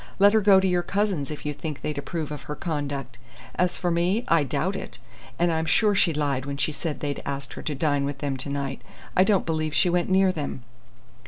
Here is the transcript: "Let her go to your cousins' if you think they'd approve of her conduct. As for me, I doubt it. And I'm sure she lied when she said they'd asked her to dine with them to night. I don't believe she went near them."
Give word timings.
"Let 0.17 0.33
her 0.33 0.41
go 0.41 0.59
to 0.59 0.67
your 0.67 0.81
cousins' 0.81 1.29
if 1.29 1.45
you 1.45 1.53
think 1.53 1.83
they'd 1.83 1.99
approve 1.99 2.31
of 2.31 2.41
her 2.49 2.55
conduct. 2.55 3.19
As 3.53 3.77
for 3.77 3.91
me, 3.91 4.23
I 4.29 4.43
doubt 4.43 4.75
it. 4.75 4.97
And 5.37 5.51
I'm 5.53 5.67
sure 5.67 5.93
she 5.93 6.11
lied 6.11 6.43
when 6.47 6.57
she 6.57 6.71
said 6.71 7.01
they'd 7.01 7.21
asked 7.23 7.53
her 7.53 7.61
to 7.61 7.75
dine 7.75 8.03
with 8.03 8.17
them 8.17 8.35
to 8.37 8.49
night. 8.49 8.81
I 9.15 9.23
don't 9.23 9.45
believe 9.45 9.75
she 9.75 9.91
went 9.91 10.09
near 10.09 10.31
them." 10.31 10.63